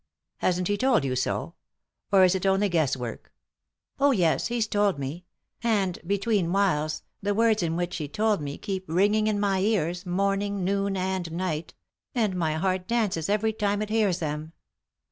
[0.37, 1.53] "Hasn't he told you so?—
[2.11, 3.31] or is it only guess* work?""
[3.99, 5.25] Oh, yes, heYtold me;
[5.61, 10.03] and, between whiles, the words in which he told me keep ringing in my ears,
[10.03, 11.75] morning, noon, and night;
[12.15, 14.53] and my heart dances every time it hears them."